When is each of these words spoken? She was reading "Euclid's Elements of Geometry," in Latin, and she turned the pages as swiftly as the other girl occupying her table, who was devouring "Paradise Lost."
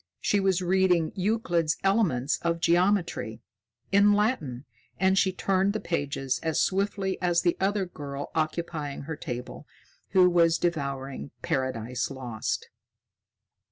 She 0.19 0.39
was 0.39 0.63
reading 0.63 1.11
"Euclid's 1.13 1.77
Elements 1.83 2.39
of 2.41 2.59
Geometry," 2.59 3.39
in 3.91 4.13
Latin, 4.13 4.65
and 4.99 5.15
she 5.15 5.31
turned 5.31 5.73
the 5.73 5.79
pages 5.79 6.39
as 6.41 6.59
swiftly 6.59 7.21
as 7.21 7.43
the 7.43 7.55
other 7.59 7.85
girl 7.85 8.31
occupying 8.33 9.01
her 9.03 9.15
table, 9.15 9.67
who 10.13 10.27
was 10.27 10.57
devouring 10.57 11.29
"Paradise 11.43 12.09
Lost." 12.09 12.69